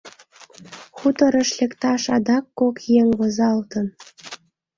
Хуторыш 0.97 1.49
лекташ 1.59 2.03
адак 2.15 2.45
кок 2.59 2.75
еҥ 2.99 3.07
возалтын. 3.19 3.85